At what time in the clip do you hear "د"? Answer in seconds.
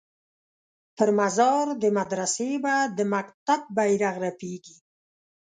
1.81-1.83, 2.97-2.99